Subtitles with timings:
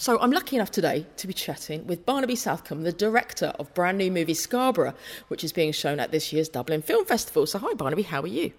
[0.00, 3.98] So I'm lucky enough today to be chatting with Barnaby Southcombe, the director of brand
[3.98, 4.94] new movie Scarborough,
[5.28, 7.44] which is being shown at this year's Dublin Film Festival.
[7.44, 8.50] So hi Barnaby, how are you?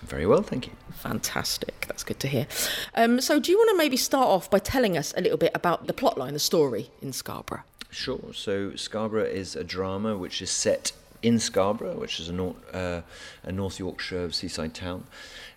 [0.00, 0.72] Very well, thank you.
[0.92, 2.46] Fantastic, that's good to hear.
[2.94, 5.52] Um, so do you want to maybe start off by telling us a little bit
[5.54, 7.64] about the plotline, the story in Scarborough?
[7.90, 8.32] Sure.
[8.32, 10.92] So Scarborough is a drama which is set
[11.22, 13.02] in Scarborough, which is a, North, uh,
[13.42, 15.04] a North Yorkshire seaside town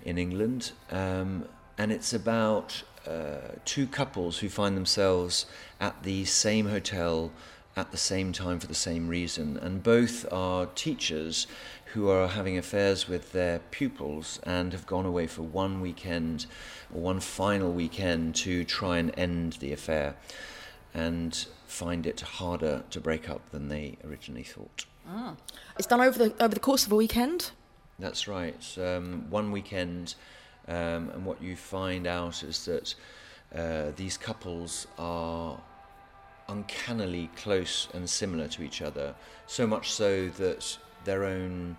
[0.03, 1.45] in England, um,
[1.77, 5.45] and it's about uh, two couples who find themselves
[5.79, 7.31] at the same hotel
[7.75, 11.47] at the same time for the same reason, and both are teachers
[11.93, 16.45] who are having affairs with their pupils and have gone away for one weekend
[16.93, 20.15] or one final weekend to try and end the affair
[20.93, 24.85] and find it harder to break up than they originally thought.
[25.07, 25.35] Ah.
[25.77, 27.51] It's done over the over the course of a weekend.
[27.99, 28.77] That's right.
[28.77, 30.15] Um, one weekend,
[30.67, 32.95] um, and what you find out is that
[33.55, 35.59] uh, these couples are
[36.47, 39.15] uncannily close and similar to each other.
[39.47, 41.77] So much so that their own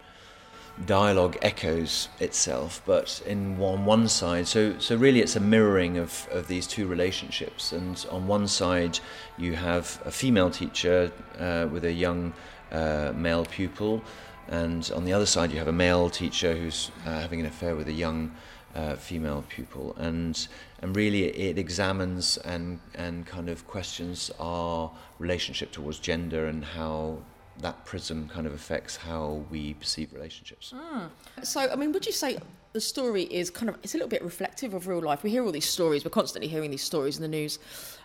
[0.87, 6.27] dialogue echoes itself, but in on one side, so so really it's a mirroring of,
[6.31, 7.73] of these two relationships.
[7.73, 8.99] And on one side,
[9.37, 12.33] you have a female teacher uh, with a young
[12.71, 14.03] uh, male pupil,
[14.49, 17.77] and on the other side, you have a male teacher who's uh, having an affair
[17.77, 18.33] with a young
[18.75, 20.49] uh, female pupil, and
[20.81, 27.19] and really it examines and and kind of questions our relationship towards gender and how
[27.59, 30.73] that prism kind of affects how we perceive relationships.
[30.75, 31.11] Mm.
[31.45, 32.39] So, I mean, would you say
[32.73, 35.23] the story is kind of it's a little bit reflective of real life?
[35.23, 36.05] We hear all these stories.
[36.05, 37.59] We're constantly hearing these stories in the news.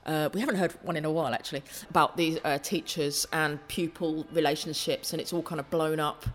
[0.05, 4.25] Uh, we haven't heard one in a while, actually, about these uh, teachers and pupil
[4.31, 6.25] relationships, and it's all kind of blown up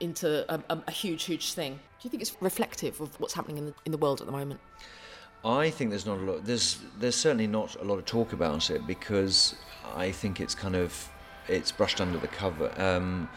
[0.00, 1.74] into a, a, a, huge, huge thing.
[1.74, 4.32] Do you think it's reflective of what's happening in the, in the world at the
[4.32, 4.60] moment?
[5.44, 6.44] I think there's not a lot.
[6.44, 9.54] There's there's certainly not a lot of talk about it because
[9.94, 11.08] I think it's kind of
[11.48, 12.72] it's brushed under the cover.
[12.80, 13.28] Um,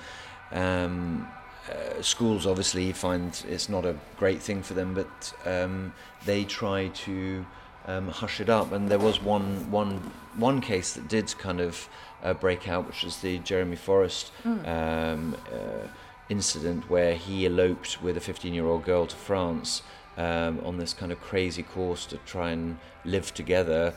[0.52, 1.28] um,
[1.70, 5.94] uh, schools obviously find it's not a great thing for them, but um,
[6.26, 7.46] they try to
[7.86, 8.72] um, hush it up.
[8.72, 9.98] And there was one one
[10.36, 11.88] one case that did kind of
[12.24, 14.66] uh, break out, which was the Jeremy Forrest mm.
[14.66, 15.88] uh,
[16.30, 19.82] incident, where he eloped with a 15-year-old girl to France
[20.18, 23.94] um, on this kind of crazy course to try and live together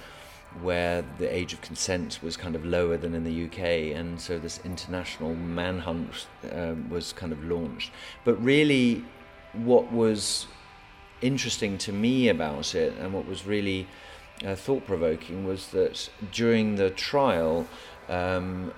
[0.61, 4.39] where the age of consent was kind of lower than in the UK, and so
[4.39, 7.91] this international manhunt um, was kind of launched.
[8.25, 9.05] But really,
[9.53, 10.47] what was
[11.21, 13.87] interesting to me about it, and what was really
[14.45, 17.67] uh, thought provoking, was that during the trial,
[18.09, 18.73] um,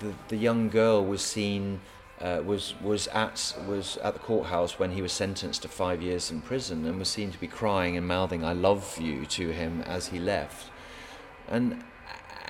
[0.00, 1.80] the the young girl was seen.
[2.20, 6.30] Uh, was was at was at the courthouse when he was sentenced to five years
[6.30, 9.80] in prison and was seen to be crying and mouthing "I love you" to him
[9.86, 10.70] as he left.
[11.48, 11.82] And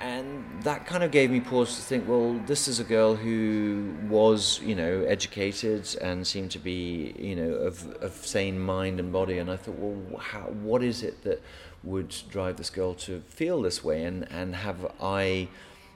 [0.01, 3.95] and that kind of gave me pause to think well this is a girl who
[4.09, 9.13] was you know educated and seemed to be you know of, of sane mind and
[9.13, 9.37] body.
[9.37, 11.41] And i thought well how, what is it that
[11.83, 14.03] would drive this girl to feel this way?
[14.03, 15.47] And and have i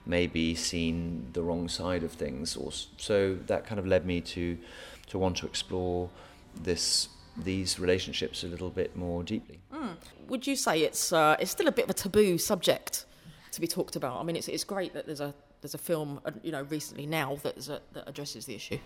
[0.06, 4.58] maybe seen the wrong side of things or so that kind of led me to
[5.08, 6.10] to want to explore
[6.64, 9.60] this these relationships a little bit more deeply.
[9.74, 9.96] Mm.
[10.28, 13.06] Would you say it's uh, it's still a bit of a taboo subject
[13.52, 14.20] to be talked about?
[14.20, 15.34] I mean, it's it's great that there's a
[15.66, 18.78] there's a film, uh, you know, recently now that, a, that addresses the issue.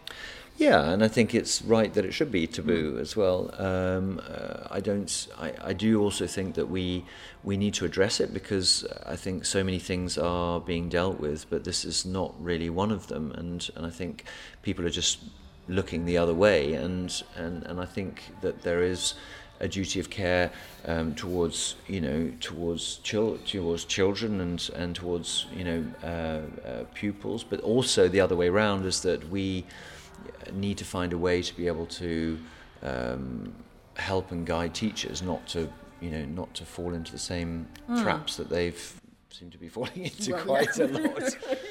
[0.55, 3.01] Yeah, and I think it's right that it should be taboo mm.
[3.01, 3.53] as well.
[3.61, 5.27] Um, uh, I don't.
[5.37, 7.03] I, I do also think that we
[7.43, 11.49] we need to address it because I think so many things are being dealt with,
[11.49, 13.33] but this is not really one of them.
[13.33, 14.23] And and I think
[14.61, 15.19] people are just
[15.67, 16.73] looking the other way.
[16.73, 19.13] And, and, and I think that there is
[19.59, 20.51] a duty of care
[20.85, 26.83] um, towards you know towards chil- towards children and and towards you know uh, uh,
[26.93, 29.65] pupils, but also the other way around is that we
[30.53, 32.39] need to find a way to be able to
[32.83, 33.53] um,
[33.95, 35.69] help and guide teachers not to
[36.01, 38.01] you know not to fall into the same mm.
[38.01, 38.99] traps that they've
[39.31, 40.85] seemed to be falling into well, quite yeah.
[40.85, 41.37] a lot.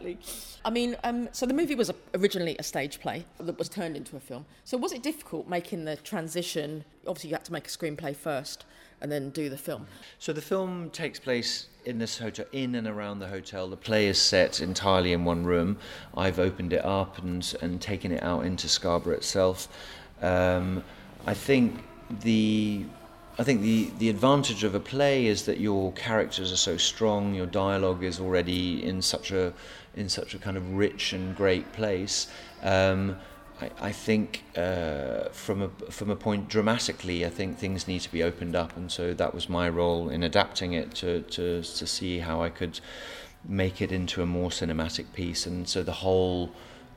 [0.00, 0.18] exactly.
[0.64, 4.16] I mean, um, so the movie was originally a stage play that was turned into
[4.16, 4.44] a film.
[4.64, 6.84] So was it difficult making the transition?
[7.06, 8.64] Obviously, you had to make a screenplay first
[9.00, 9.86] and then do the film.
[10.18, 13.68] So the film takes place in this hotel, in and around the hotel.
[13.68, 15.78] The play is set entirely in one room.
[16.16, 19.68] I've opened it up and and taken it out into Scarborough itself.
[20.20, 20.82] Um,
[21.26, 21.84] I think
[22.22, 22.84] the
[23.40, 27.34] I think the, the advantage of a play is that your characters are so strong,
[27.34, 29.52] your dialogue is already in such a
[29.94, 32.26] in such a kind of rich and great place.
[32.62, 33.16] Um,
[33.60, 38.10] I, I think uh, from a from a point dramatically, I think things need to
[38.10, 41.86] be opened up, and so that was my role in adapting it to to to
[41.86, 42.80] see how I could
[43.44, 46.50] make it into a more cinematic piece, and so the whole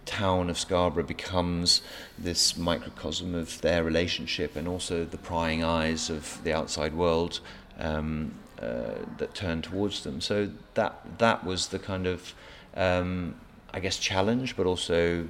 [0.05, 1.81] town of Scarborough becomes
[2.17, 7.39] this microcosm of their relationship and also the prying eyes of the outside world
[7.79, 10.21] um, uh, that turn towards them.
[10.21, 12.33] So that that was the kind of
[12.75, 13.35] um,
[13.73, 15.27] I guess challenge, but also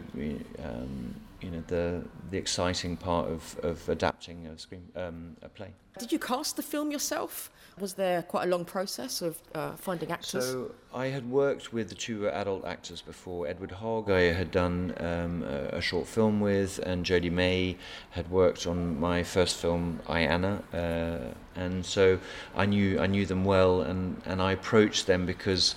[0.63, 5.73] um, you know the the exciting part of, of adapting a screen um, a play.
[5.99, 7.51] Did you cast the film yourself?
[7.79, 10.45] Was there quite a long process of uh, finding actors?
[10.45, 13.47] So I had worked with the two adult actors before.
[13.47, 17.77] Edward Hogg I had done um, a, a, short film with, and Jodhi May
[18.11, 22.19] had worked on my first film, I Anna, uh, and so
[22.55, 25.75] I knew I knew them well, and, and I approached them because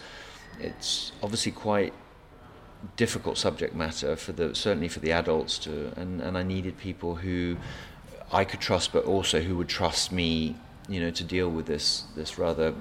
[0.61, 1.93] it's obviously quite
[2.97, 7.17] difficult subject matter for the certainly for the adults to and, and I needed people
[7.17, 7.57] who
[8.33, 10.57] I could trust but also who would trust me
[10.89, 12.75] you know to deal with this this rather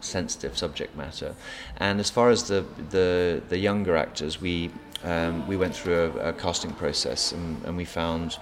[0.00, 1.34] sensitive subject matter
[1.78, 4.70] and as far as the the, the younger actors we
[5.04, 8.36] um, we went through a, a casting process and, and, we found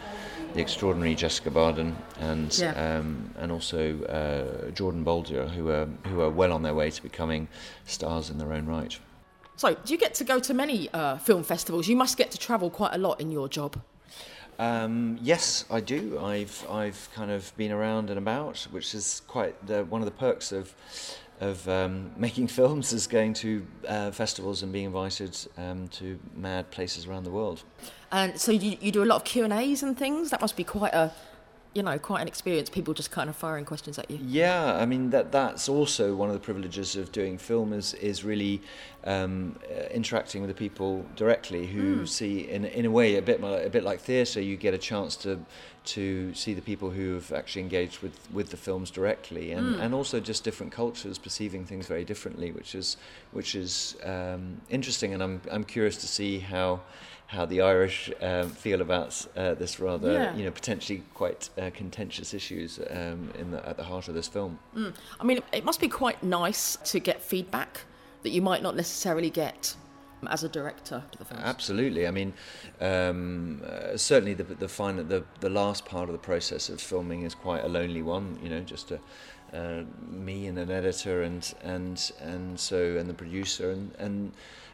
[0.55, 2.99] the extraordinary Jessica Barden and yeah.
[2.99, 7.03] um, and also uh, Jordan Bolger who are who are well on their way to
[7.03, 7.49] becoming
[7.85, 8.99] stars in their own right.
[9.56, 11.88] So, do you get to go to many uh, film festivals?
[11.88, 13.81] You must get to travel quite a lot in your job.
[14.58, 16.19] Um, yes, I do.
[16.19, 20.12] I've I've kind of been around and about, which is quite the, one of the
[20.12, 20.75] perks of
[21.41, 26.70] of um, making films is going to uh, festivals and being invited um, to mad
[26.70, 27.62] places around the world.
[28.12, 30.31] And so you, you do a lot of Q and A's and things.
[30.31, 31.12] That must be quite a
[31.76, 34.87] you know quite an experience people just kind of firing questions at you yeah i
[34.87, 38.62] mean that that's also one of the privileges of doing film is is really
[39.05, 42.08] um, uh, interacting with the people directly who mm.
[42.08, 45.14] see in in a way a bit a bit like theatre you get a chance
[45.17, 45.38] to
[45.84, 49.81] to see the people who have actually engaged with with the films directly and mm.
[49.81, 52.96] and also just different cultures perceiving things very differently which is
[53.32, 56.81] which is um, interesting and I'm I'm curious to see how
[57.26, 60.37] how the Irish um, feel about uh, this rather, yeah.
[60.37, 64.28] you know, potentially quite uh, contentious issues um, in the, at the heart of this
[64.28, 64.58] film.
[64.76, 64.94] Mm.
[65.20, 67.81] I mean, it must be quite nice to get feedback
[68.23, 69.75] that you might not necessarily get
[70.28, 71.40] as a director to the film.
[71.43, 72.06] Absolutely.
[72.06, 72.32] I mean,
[72.81, 77.22] um, uh, certainly the the final the the last part of the process of filming
[77.22, 78.38] is quite a lonely one.
[78.43, 79.00] You know, just a,
[79.52, 84.32] uh, me and an editor and and and so and the producer and and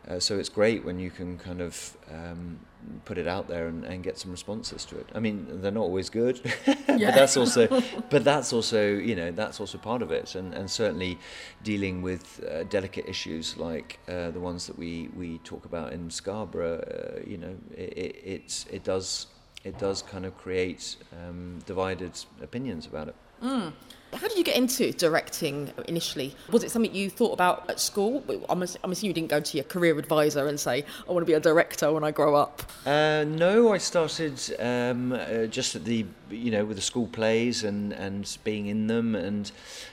[0.08, 2.58] uh, so it's great when you can kind of um,
[3.04, 5.08] put it out there and, and, get some responses to it.
[5.14, 9.60] I mean, they're not always good, but that's also, but that's also, you know, that's
[9.60, 10.34] also part of it.
[10.34, 11.19] And, and certainly
[11.62, 16.10] dealing with uh, delicate issues like uh, the ones that we, we talk about in
[16.10, 19.28] Scarborough, uh, you know, it, it, it, it, does,
[19.62, 22.12] it does kind of create um, divided
[22.43, 23.14] opinions about it.
[23.43, 23.73] Mm.
[24.15, 26.37] How did you get into directing initially?
[26.50, 28.23] Was it something you thought about at school?
[28.50, 31.27] I'm, I'm assuming you didn't go to your career advisor and say, I want to
[31.27, 32.62] be a director when I grow up.
[32.85, 37.65] Uh, no, I started um, uh, just at the, you know, with the school plays
[37.65, 39.15] and, and being in them.
[39.15, 39.50] And,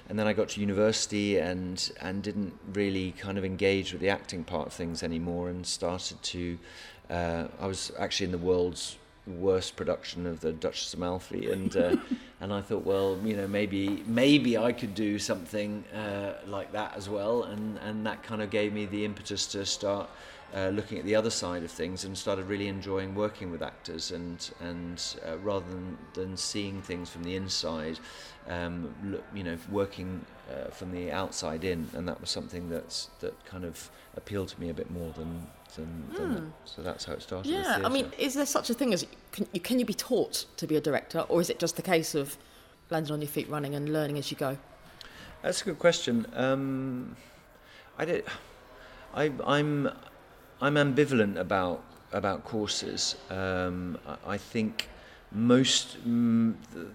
[0.10, 4.10] and then I got to university and, and didn't really kind of engage with the
[4.10, 6.60] acting part of things anymore and started to,
[7.10, 8.98] uh, I was actually in the world's
[9.30, 11.96] worst production of the Duchess of Malfi, and uh,
[12.42, 16.96] and I thought, well, you know, maybe maybe I could do something uh, like that
[16.96, 20.10] as well, and and that kind of gave me the impetus to start.
[20.52, 24.10] Uh, looking at the other side of things and started really enjoying working with actors
[24.10, 28.00] and and uh, rather than, than seeing things from the inside
[28.48, 33.12] um, look, you know working uh, from the outside in and that was something that's
[33.20, 35.46] that kind of appealed to me a bit more than
[35.76, 36.52] than mm.
[36.66, 37.50] so that's how it started.
[37.50, 40.46] Yeah, I mean, is there such a thing as can you, can you be taught
[40.58, 42.38] to be a director, or is it just a case of
[42.90, 44.58] landing on your feet, running and learning as you go?
[45.42, 46.26] That's a good question.
[46.34, 47.16] Um,
[47.98, 48.26] I did,
[49.14, 49.90] I, I'm
[50.62, 53.16] I'm ambivalent about about courses.
[53.30, 54.90] Um, I, I, think
[55.32, 55.98] most.
[56.08, 56.88] Mm, the,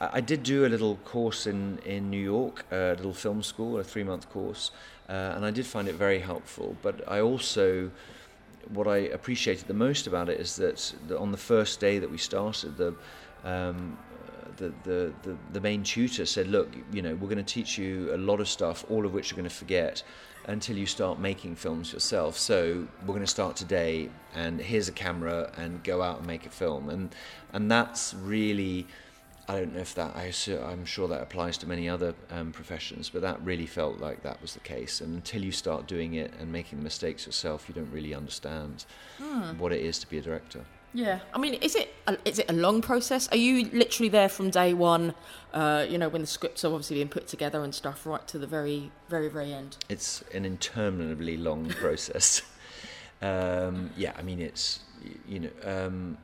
[0.00, 3.84] I did do a little course in, in New York, a little film school, a
[3.84, 4.70] three month course,
[5.08, 6.76] uh, and I did find it very helpful.
[6.82, 7.90] But I also,
[8.72, 12.18] what I appreciated the most about it is that on the first day that we
[12.18, 12.94] started, the,
[13.44, 13.98] um,
[14.58, 18.14] the, the, the, the main tutor said, Look, you know, we're going to teach you
[18.14, 20.02] a lot of stuff, all of which you're going to forget
[20.46, 22.36] until you start making films yourself.
[22.36, 26.46] So we're going to start today, and here's a camera, and go out and make
[26.46, 26.90] a film.
[26.90, 27.14] And,
[27.52, 28.86] and that's really
[29.48, 30.30] I don't know if that I
[30.70, 34.42] am sure that applies to many other um, professions, but that really felt like that
[34.42, 35.00] was the case.
[35.00, 38.84] And until you start doing it and making the mistakes yourself, you don't really understand
[39.16, 39.58] hmm.
[39.58, 40.64] what it is to be a director.
[40.92, 43.28] Yeah, I mean, is it a, is it a long process?
[43.28, 45.14] Are you literally there from day one?
[45.52, 48.38] Uh, you know, when the scripts are obviously being put together and stuff, right to
[48.38, 49.78] the very, very, very end.
[49.88, 52.42] It's an interminably long process.
[53.22, 54.80] um, yeah, I mean, it's
[55.26, 56.18] you know, um,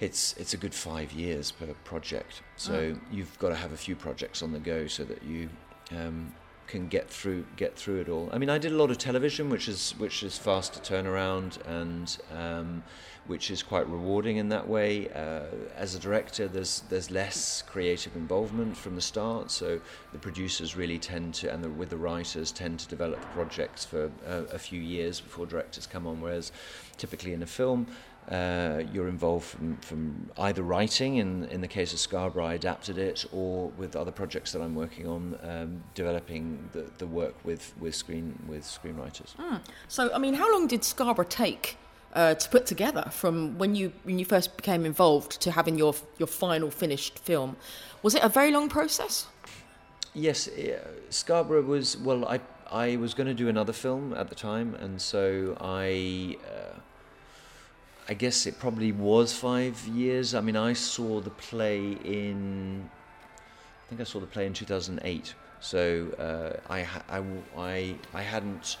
[0.00, 2.42] it's it's a good five years per project.
[2.56, 3.00] So mm.
[3.12, 5.48] you've got to have a few projects on the go so that you
[5.92, 6.32] um,
[6.66, 8.30] can get through get through it all.
[8.32, 11.06] I mean, I did a lot of television, which is which is fast to turn
[11.06, 12.82] around and um,
[13.26, 15.08] which is quite rewarding in that way.
[15.10, 15.42] Uh,
[15.76, 19.80] as a director, there's there's less creative involvement from the start, so
[20.12, 24.10] the producers really tend to, and the, with the writers, tend to develop projects for
[24.26, 26.20] a, a few years before directors come on.
[26.20, 26.52] Whereas,
[26.96, 27.86] typically in a film,
[28.30, 32.96] uh, you're involved from, from either writing, in, in the case of Scarborough, I adapted
[32.96, 37.72] it, or with other projects that I'm working on, um, developing the, the work with,
[37.80, 39.34] with, screen, with screenwriters.
[39.36, 39.60] Mm.
[39.88, 41.76] So, I mean, how long did Scarborough take
[42.12, 45.94] uh, to put together from when you when you first became involved to having your
[46.18, 47.56] your final finished film.
[48.02, 49.26] Was it a very long process?
[50.12, 50.48] Yes,
[51.10, 52.26] Scarborough was well.
[52.26, 56.36] I I was going to do another film at the time, and so I.
[56.44, 56.78] Uh,
[58.10, 60.34] I guess it probably was five years.
[60.34, 62.90] I mean, I saw the play in.
[63.38, 65.32] I think I saw the play in 2008.
[65.60, 67.22] So uh, I, I,
[67.56, 68.78] I, I hadn't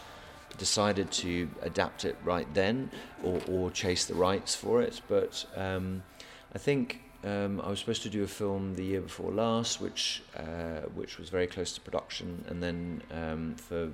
[0.58, 2.90] decided to adapt it right then
[3.22, 5.00] or, or chase the rights for it.
[5.08, 6.02] But um,
[6.52, 10.22] I think um, I was supposed to do a film the year before last, which
[10.36, 13.90] uh, which was very close to production, and then um, for,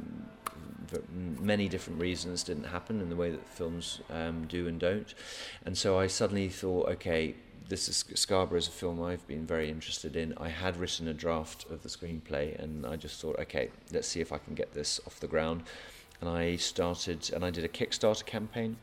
[0.87, 1.01] for,
[1.41, 5.15] many different reasons didn't happen in the way that films um, do and don't.
[5.65, 7.35] And so I suddenly thought, okay,
[7.69, 10.33] this is Scarborough is a film I've been very interested in.
[10.37, 14.21] I had written a draft of the screenplay, and I just thought, okay, let's see
[14.21, 15.65] if I can get this off the ground
[16.21, 18.77] and I started and I did a Kickstarter campaign,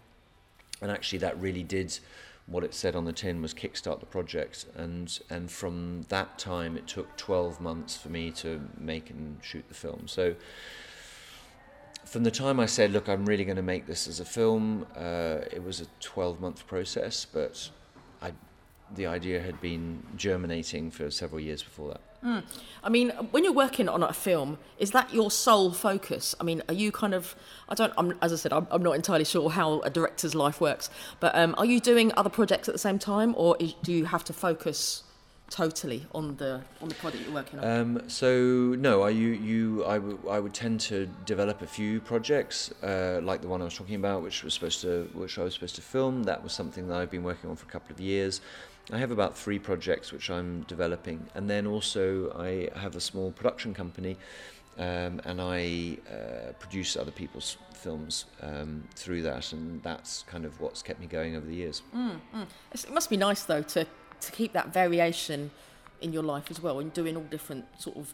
[0.81, 1.99] and actually that really did
[2.45, 6.77] what it said on the tin was kickstart the project, and and from that time
[6.77, 10.07] it took 12 months for me to make and shoot the film.
[10.07, 10.35] So.
[12.05, 14.85] From the time I said, "Look, I'm really going to make this as a film,"
[14.95, 17.69] uh, it was a 12-month process, but
[18.21, 18.33] I,
[18.95, 22.01] the idea had been germinating for several years before that.
[22.23, 22.43] Mm.
[22.83, 26.35] I mean, when you're working on a film, is that your sole focus?
[26.39, 27.35] I mean, are you kind of,
[27.67, 30.61] I don't, I'm, as I said, I'm, I'm not entirely sure how a director's life
[30.61, 33.91] works, but um, are you doing other projects at the same time, or is, do
[33.91, 35.03] you have to focus
[35.49, 37.79] totally on the on the project you're working on?
[37.79, 41.99] Um, so no, I you, you I, w- I would tend to develop a few
[41.99, 45.43] projects uh, like the one I was talking about, which was supposed to which I
[45.43, 46.23] was supposed to film.
[46.23, 48.41] That was something that I've been working on for a couple of years.
[48.91, 53.31] I have about three projects which I'm developing, and then also I have a small
[53.31, 54.17] production company,
[54.77, 60.59] um, and I uh, produce other people's films um, through that, and that's kind of
[60.59, 61.81] what's kept me going over the years.
[61.95, 62.45] Mm, mm.
[62.73, 63.85] It must be nice though to
[64.19, 65.51] to keep that variation
[66.01, 68.13] in your life as well, and doing all different sort of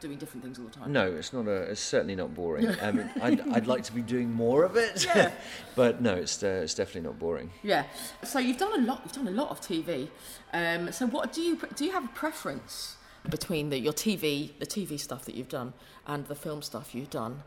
[0.00, 0.92] doing different things all the time.
[0.92, 1.62] No, it's not a.
[1.70, 2.68] It's certainly not boring.
[2.82, 5.04] I mean, I'd, I'd like to be doing more of it.
[5.06, 5.32] Yeah.
[5.74, 7.50] but no, it's uh, it's definitely not boring.
[7.62, 7.84] Yeah.
[8.22, 9.02] So you've done a lot.
[9.04, 10.08] You've done a lot of TV.
[10.52, 11.84] Um, so what do you do?
[11.84, 12.96] You have a preference
[13.28, 15.72] between the, your TV, the TV stuff that you've done,
[16.06, 17.42] and the film stuff you've done?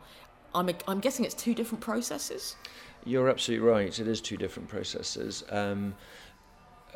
[0.54, 2.56] I'm I'm guessing it's two different processes.
[3.04, 3.98] You're absolutely right.
[3.98, 5.42] It is two different processes.
[5.50, 5.94] Um,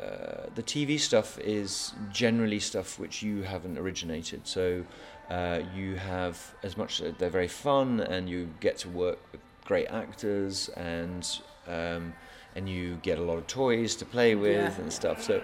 [0.01, 4.45] uh, the TV stuff is generally stuff which you haven't originated.
[4.45, 4.83] So
[5.29, 9.87] uh, you have as much they're very fun and you get to work with great
[9.87, 12.13] actors and um,
[12.55, 14.81] and you get a lot of toys to play with yeah.
[14.81, 15.23] and stuff.
[15.23, 15.41] So.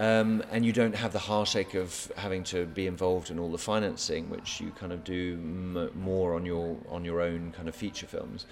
[0.00, 3.58] Um, and you don't have the heartache of having to be involved in all the
[3.58, 7.74] financing, which you kind of do m- more on your on your own kind of
[7.74, 8.46] feature films.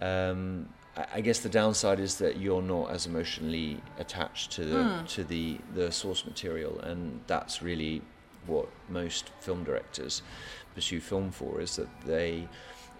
[0.00, 0.68] Um,
[1.12, 5.08] I guess the downside is that you're not as emotionally attached to the mm.
[5.10, 8.02] to the the source material, and that's really
[8.48, 10.22] what most film directors
[10.74, 12.48] pursue film for is that they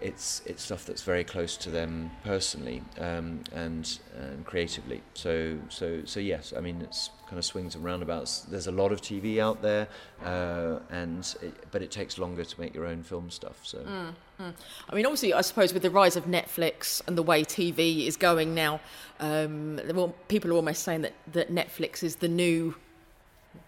[0.01, 5.01] it's it's stuff that's very close to them personally um, and and creatively.
[5.13, 8.41] So so so yes, I mean it's kind of swings and roundabouts.
[8.41, 9.87] There's a lot of TV out there,
[10.23, 13.59] uh, and it, but it takes longer to make your own film stuff.
[13.63, 13.79] So.
[13.79, 14.53] Mm, mm.
[14.89, 18.17] I mean, obviously, I suppose with the rise of Netflix and the way TV is
[18.17, 18.79] going now,
[19.19, 19.79] um,
[20.27, 22.75] people are almost saying that, that Netflix is the new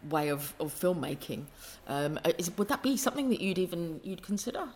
[0.09, 1.45] way of, of filmmaking.
[1.87, 4.67] Um, is, would that be something that you'd even you'd consider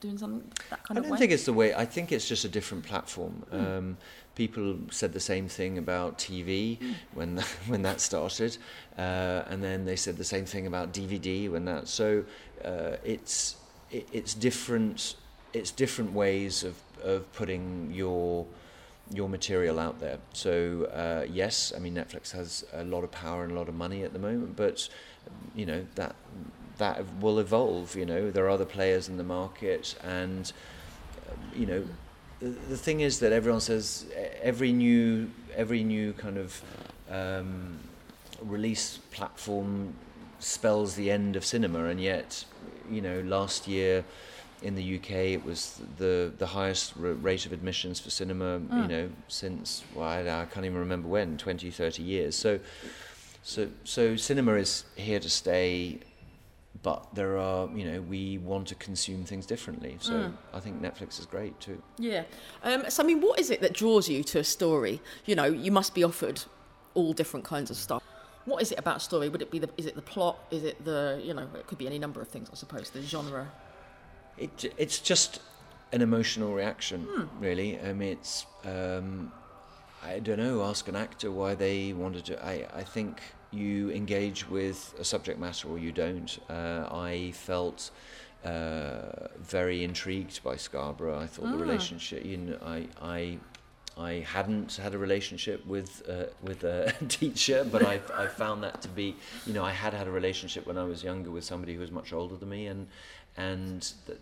[0.00, 1.08] doing something that kind of way?
[1.08, 1.74] I don't think it's the way.
[1.74, 3.44] I think it's just a different platform.
[3.52, 3.78] Mm.
[3.78, 3.96] Um,
[4.34, 6.94] people said the same thing about TV mm.
[7.14, 8.56] when when that started,
[8.98, 11.88] uh, and then they said the same thing about DVD when that.
[11.88, 12.24] So
[12.64, 13.56] uh, it's
[13.90, 15.16] it, it's different.
[15.52, 18.46] It's different ways of of putting your
[19.10, 20.18] your material out there.
[20.32, 23.74] So uh, yes, I mean Netflix has a lot of power and a lot of
[23.74, 24.88] money at the moment, but
[25.54, 26.14] you know that
[26.78, 27.96] that will evolve.
[27.96, 30.52] You know there are other players in the market, and
[31.30, 31.84] um, you know
[32.40, 34.06] the, the thing is that everyone says
[34.42, 36.62] every new every new kind of
[37.10, 37.78] um,
[38.40, 39.94] release platform
[40.38, 42.44] spells the end of cinema, and yet
[42.90, 44.04] you know last year
[44.62, 48.82] in the UK, it was the the highest rate of admissions for cinema, mm.
[48.82, 52.36] you know, since well, I, I, can't even remember when, 20, 30 years.
[52.36, 52.60] So,
[53.42, 55.98] so, so cinema is here to stay,
[56.82, 59.96] but there are, you know, we want to consume things differently.
[60.00, 60.32] So mm.
[60.54, 61.82] I think Netflix is great too.
[61.98, 62.24] Yeah.
[62.62, 65.00] Um, so I mean, what is it that draws you to a story?
[65.26, 66.42] You know, you must be offered
[66.94, 68.02] all different kinds of stuff.
[68.44, 69.28] What is it about a story?
[69.28, 69.70] Would it be the?
[69.76, 70.36] Is it the plot?
[70.50, 71.20] Is it the?
[71.22, 72.90] You know, it could be any number of things, I suppose.
[72.90, 73.48] The genre.
[74.38, 75.40] It, it's just
[75.92, 77.44] an emotional reaction, hmm.
[77.44, 77.78] really.
[77.80, 79.32] I mean, it's um,
[80.02, 80.62] I don't know.
[80.62, 82.44] Ask an actor why they wanted to.
[82.44, 83.20] I I think
[83.50, 86.38] you engage with a subject matter or you don't.
[86.48, 87.90] Uh, I felt.
[88.44, 91.16] Uh, very intrigued by Scarborough.
[91.16, 91.60] I thought the ah.
[91.60, 92.24] relationship.
[92.24, 93.38] You know, I I
[93.96, 98.80] I hadn't had a relationship with uh, with a teacher, but I I found that
[98.82, 101.74] to be you know I had had a relationship when I was younger with somebody
[101.74, 102.88] who was much older than me, and
[103.36, 104.20] and that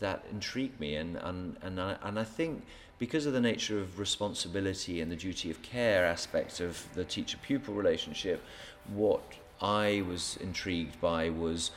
[0.00, 2.64] that intrigued me and and and I, and I think
[2.98, 7.38] because of the nature of responsibility and the duty of care aspect of the teacher
[7.42, 8.42] pupil relationship
[8.88, 9.22] what
[9.60, 11.70] I was intrigued by was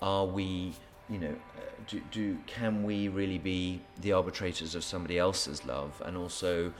[0.00, 0.74] are we
[1.10, 6.00] you know uh, do, do can we really be the arbitrators of somebody else's love?
[6.04, 6.72] And also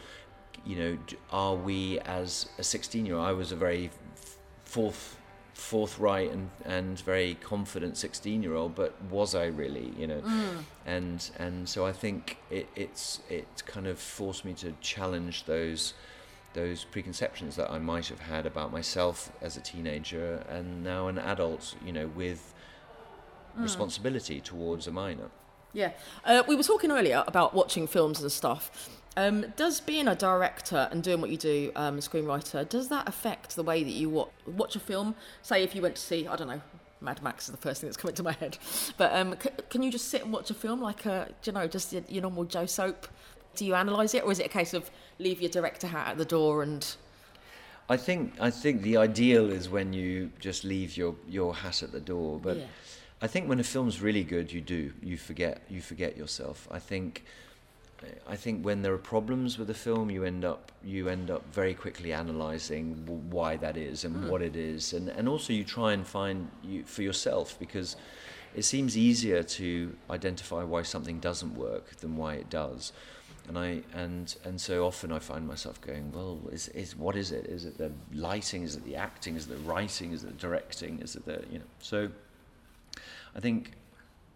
[0.64, 0.98] you know
[1.30, 3.90] are we as a 16 year old I was a very
[4.64, 5.16] fourth
[5.62, 10.64] forthright and, and very confident 16 year old but was I really you know mm.
[10.84, 15.94] and and so I think it, it's it kind of forced me to challenge those
[16.54, 21.18] those preconceptions that I might have had about myself as a teenager and now an
[21.18, 22.52] adult you know with
[23.56, 23.62] mm.
[23.62, 25.30] responsibility towards a minor
[25.72, 25.92] yeah
[26.24, 30.88] uh, we were talking earlier about watching films and stuff um, does being a director
[30.90, 34.08] and doing what you do, um, a screenwriter, does that affect the way that you
[34.08, 35.14] watch, watch a film?
[35.42, 36.62] Say if you went to see, I don't know,
[37.00, 38.58] Mad Max is the first thing that's coming to my head,
[38.96, 41.66] but um, c- can you just sit and watch a film like a, you know,
[41.66, 43.06] just your, your normal Joe soap?
[43.54, 46.18] Do you analyse it, or is it a case of leave your director hat at
[46.18, 46.96] the door and?
[47.88, 51.92] I think I think the ideal is when you just leave your, your hat at
[51.92, 52.64] the door, but yeah.
[53.20, 56.66] I think when a film's really good, you do you forget you forget yourself.
[56.70, 57.24] I think
[58.28, 61.44] I think when there are problems with a film, you end up you end up
[61.52, 64.28] very quickly analysing why that is and mm.
[64.28, 67.96] what it is, and and also you try and find you for yourself because
[68.54, 72.92] it seems easier to identify why something doesn't work than why it does.
[73.48, 77.32] And I and and so often I find myself going, well, is is what is
[77.32, 77.46] it?
[77.46, 78.62] Is it the lighting?
[78.62, 79.36] Is it the acting?
[79.36, 80.12] Is it the writing?
[80.12, 81.00] Is it the directing?
[81.00, 81.64] Is it the you know?
[81.80, 82.08] So
[83.34, 83.72] I think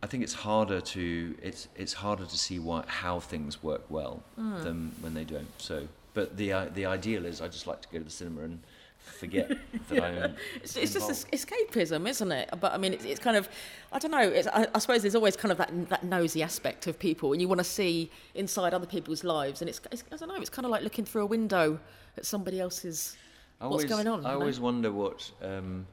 [0.02, 4.22] I think it's harder to it's it's harder to see what how things work well
[4.38, 4.62] mm.
[4.62, 5.48] than when they don't.
[5.58, 8.42] So, but the uh, the ideal is I just like to go to the cinema
[8.42, 8.60] and
[8.98, 9.50] forget
[9.88, 10.34] that I'm.
[10.62, 12.50] It's, it's just escapism, isn't it?
[12.60, 13.48] But I mean, it's, it's kind of
[13.92, 14.42] I don't know.
[14.52, 17.48] I, I, suppose there's always kind of that that nosy aspect of people, and you
[17.48, 20.36] want to see inside other people's lives, and it's, it's I don't know.
[20.36, 21.78] It's kind of like looking through a window
[22.16, 23.16] at somebody else's.
[23.60, 24.26] Always, what's going on?
[24.26, 24.64] I always know?
[24.64, 25.30] wonder what.
[25.42, 25.86] Um,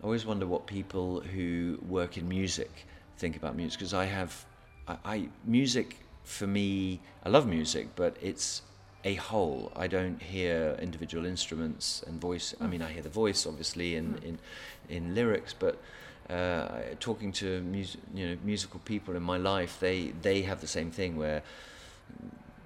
[0.00, 2.86] I always wonder what people who work in music
[3.18, 4.44] think about music because I have,
[4.86, 8.62] I, I, music for me, I love music, but it's
[9.04, 9.72] a whole.
[9.76, 12.54] I don't hear individual instruments and voice.
[12.60, 14.38] I mean, I hear the voice obviously in in,
[14.88, 15.80] in lyrics, but
[16.28, 16.66] uh,
[16.98, 20.90] talking to music, you know, musical people in my life, they they have the same
[20.90, 21.42] thing where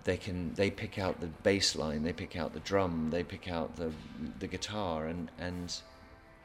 [0.05, 3.51] they can they pick out the bass line, they pick out the drum, they pick
[3.51, 3.93] out the
[4.39, 5.77] the guitar, and and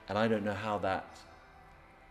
[0.09, 1.05] and I don't know how that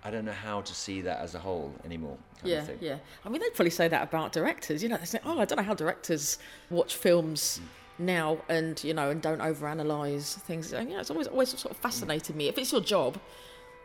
[0.05, 2.19] I don't know how to see that as a whole anymore.
[2.45, 2.99] yeah, yeah.
[3.25, 4.83] I mean, they'd probably say that about directors.
[4.83, 6.39] You know, they say, "Oh, I don't know how directors
[6.71, 7.69] watch films." Mm.
[7.97, 10.73] Now and you know, and don't overanalyze things.
[10.73, 12.49] And, you know, it's always always sort of fascinated me.
[12.49, 13.19] If it's your job,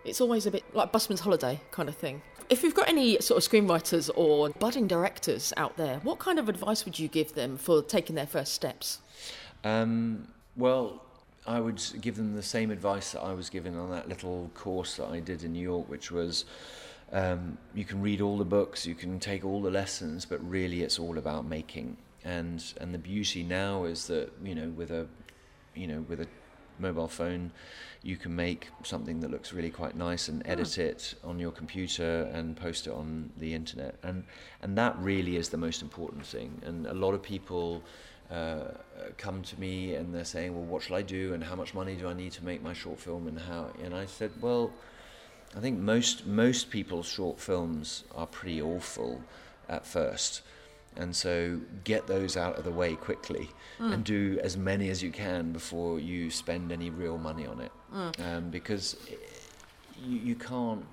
[0.03, 2.21] it's always a bit like busman's holiday kind of thing.
[2.49, 6.49] If you've got any sort of screenwriters or budding directors out there, what kind of
[6.49, 8.99] advice would you give them for taking their first steps?
[9.63, 11.03] Um, well,
[11.47, 14.97] I would give them the same advice that I was given on that little course
[14.97, 16.45] that I did in New York, which was
[17.12, 20.84] um, you can read all the books, you can take all the lessons, but really
[20.84, 21.97] it's all about making.
[22.23, 25.08] And and the beauty now is that you know with a
[25.73, 26.28] you know with a
[26.78, 27.52] mobile phone,
[28.02, 30.86] you can make something that looks really quite nice and edit yeah.
[30.86, 33.95] it on your computer and post it on the internet.
[34.04, 34.25] And
[34.62, 36.62] and that really is the most important thing.
[36.65, 37.84] And a lot of people
[38.32, 38.65] uh,
[39.18, 41.96] come to me and they're saying, well, what shall I do and how much money
[41.96, 43.70] do I need to make my short film and how?
[43.84, 44.72] And I said, well,
[45.56, 49.22] I think most most people's short films are pretty awful
[49.68, 50.42] at first.
[50.96, 53.94] And so get those out of the way quickly mm.
[53.94, 57.72] and do as many as you can before you spend any real money on it.
[57.94, 58.38] Mm.
[58.38, 58.98] Um, because
[60.04, 60.86] you, you can't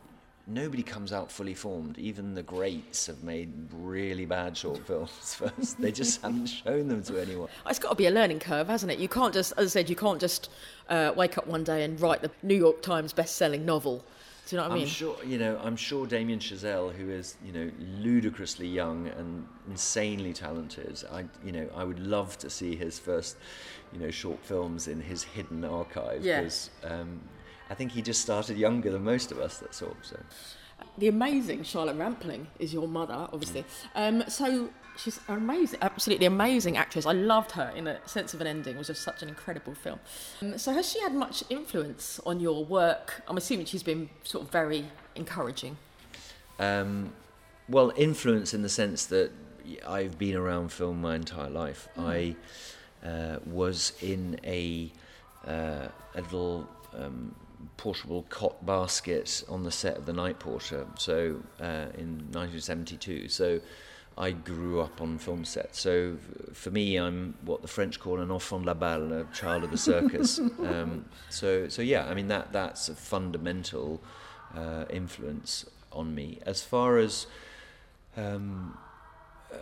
[0.47, 1.99] nobody comes out fully formed.
[1.99, 5.81] Even the greats have made really bad short films first.
[5.81, 7.49] they just haven't shown them to anyone.
[7.69, 8.99] It's got to be a learning curve, hasn't it?
[8.99, 10.51] You can't just, as I said, you can't just
[10.89, 14.05] uh, wake up one day and write the New York Times best-selling novel.
[14.47, 14.85] Do you know what I mean?
[14.85, 19.45] I'm sure, you know, I'm sure Damien Chazelle, who is, you know, ludicrously young and
[19.69, 23.39] insanely talented, I, you know, I would love to see his first,
[23.93, 26.25] you know, short films in his hidden archive.
[26.25, 26.43] Yeah.
[26.43, 27.21] Because um,
[27.71, 29.59] I think he just started younger than most of us.
[29.59, 29.97] That's all.
[30.03, 30.19] So.
[30.99, 33.65] The amazing Charlotte Rampling is your mother, obviously.
[33.95, 34.23] Mm.
[34.23, 37.07] Um, so she's an amazing, absolutely amazing actress.
[37.07, 38.75] I loved her in a sense of an ending.
[38.75, 40.01] It was just such an incredible film.
[40.43, 43.23] Um, so has she had much influence on your work?
[43.29, 45.77] I'm assuming she's been sort of very encouraging.
[46.59, 47.13] Um,
[47.69, 49.33] well, influence in the sense that
[49.87, 51.89] I've been around film my entire life.
[51.99, 52.37] Mm.
[53.05, 54.91] I uh, was in a
[55.47, 57.35] uh, a little um,
[57.77, 63.29] portable cot basket on the set of The Night Porter, so uh, in 1972.
[63.29, 63.61] So
[64.19, 65.81] I grew up on film sets.
[65.81, 66.17] So
[66.53, 69.71] for me, I'm what the French call an enfant de la balle, a child of
[69.71, 70.39] the circus.
[70.65, 74.01] um, so, so yeah, I mean that that's a fundamental
[74.57, 76.39] uh, influence on me.
[76.47, 77.27] As far as
[78.17, 78.79] um,
[79.53, 79.57] uh,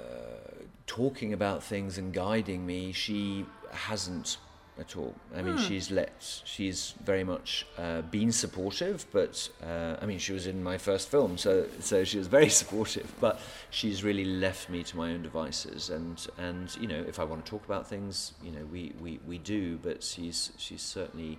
[0.87, 4.37] talking about things and guiding me, she hasn't
[4.79, 5.15] at all.
[5.35, 5.69] I mean, mm.
[5.69, 10.63] she's let, she's very much uh, been supportive, but uh, I mean, she was in
[10.63, 13.13] my first film, so so she was very supportive.
[13.21, 17.25] But she's really left me to my own devices, and and you know, if I
[17.25, 19.79] want to talk about things, you know, we we, we do.
[19.79, 21.39] But she's she's certainly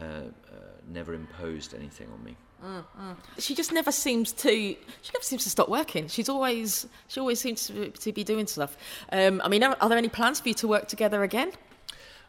[0.00, 0.22] uh, uh
[0.88, 2.36] never imposed anything on me.
[2.64, 3.16] Mm, mm.
[3.38, 4.50] She just never seems to.
[4.50, 6.08] She never seems to stop working.
[6.08, 6.88] She's always.
[7.08, 8.76] She always seems to, to be doing stuff.
[9.12, 11.52] Um, I mean, are, are there any plans for you to work together again?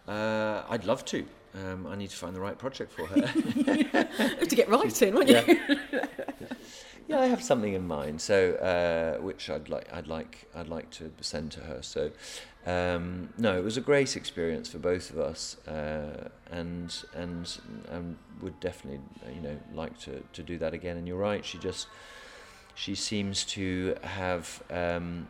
[0.07, 1.25] Uh, I'd love to.
[1.55, 3.15] Um, I need to find the right project for her.
[4.45, 5.59] to get writing, wouldn't you?
[5.91, 6.05] Yeah.
[7.07, 8.21] yeah, I have something in mind.
[8.21, 11.81] So, uh, which I'd like, I'd like, I'd like to send to her.
[11.81, 12.11] So,
[12.65, 18.17] um, no, it was a great experience for both of us, uh, and and and
[18.41, 18.99] would definitely,
[19.33, 20.97] you know, like to to do that again.
[20.97, 21.87] And you're right, she just
[22.75, 24.61] she seems to have.
[24.69, 25.27] Um,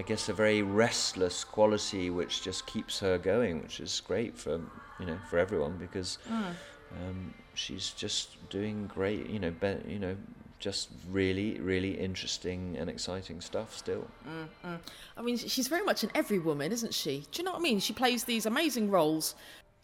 [0.00, 4.58] I guess, a very restless quality which just keeps her going, which is great for
[4.98, 6.54] you know for everyone because mm.
[6.98, 9.28] um, she's just doing great.
[9.28, 10.16] You know, be, you know,
[10.58, 14.08] just really, really interesting and exciting stuff still.
[14.26, 14.78] Mm, mm.
[15.18, 17.26] I mean, she's very much an every woman, isn't she?
[17.30, 17.78] Do you know what I mean?
[17.78, 19.34] She plays these amazing roles.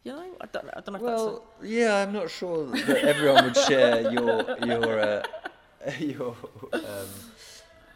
[0.02, 0.98] You know, I don't, I don't know.
[0.98, 5.22] well, yeah, I'm not sure that everyone would share your your uh,
[6.00, 6.34] your.
[6.72, 7.08] Um,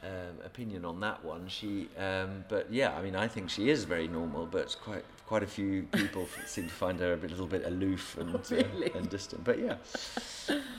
[0.02, 1.48] um, opinion on that one.
[1.48, 5.42] She, um, but yeah, I mean, I think she is very normal, but quite quite
[5.42, 8.92] a few people seem to find her a bit, little bit aloof and oh, really?
[8.92, 9.44] uh, and distant.
[9.44, 9.76] But yeah,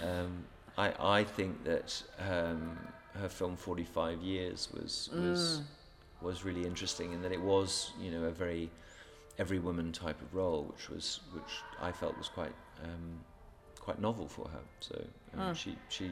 [0.03, 0.43] um,
[0.77, 2.77] I I think that um,
[3.19, 6.25] her film Forty Five Years was was mm.
[6.25, 8.69] was really interesting, in that it was you know a very
[9.37, 12.53] every woman type of role, which was which I felt was quite
[12.83, 13.19] um,
[13.79, 14.61] quite novel for her.
[14.79, 15.03] So
[15.37, 15.55] mm.
[15.55, 16.11] she she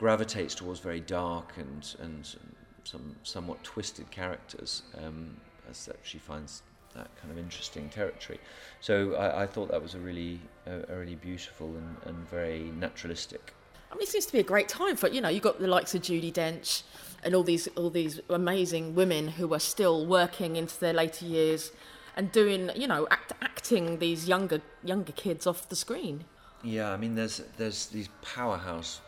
[0.00, 2.36] gravitates towards very dark and and
[2.84, 5.36] some somewhat twisted characters, um,
[5.68, 6.62] as that she finds
[6.94, 8.40] that kind of interesting territory.
[8.80, 12.72] So I, I thought that was a really a, a really beautiful and, and very
[12.78, 13.52] naturalistic.
[13.92, 15.68] I mean, it seems to be a great time for you know you've got the
[15.68, 16.82] likes of Judi Dench
[17.22, 21.72] and all these all these amazing women who are still working into their later years
[22.16, 26.24] and doing you know act, acting these younger younger kids off the screen.
[26.64, 29.02] Yeah, I mean, there's there's these powerhouse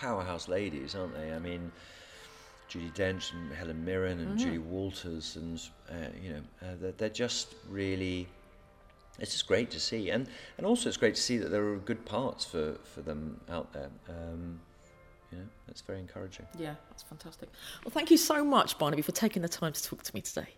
[0.00, 1.32] powerhouse ladies, aren't they?
[1.32, 1.72] I mean,
[2.70, 4.38] Judi Dench and Helen Mirren and mm-hmm.
[4.38, 8.28] Julie Walters, and uh, you know, uh, they're, they're, just really.
[9.18, 11.76] It's just great to see, and and also it's great to see that there are
[11.78, 13.90] good parts for for them out there.
[14.08, 14.60] Um,
[15.32, 16.46] you know, that's very encouraging.
[16.58, 17.48] Yeah, that's fantastic.
[17.84, 20.48] Well, thank you so much, Barnaby, for taking the time to talk to me today.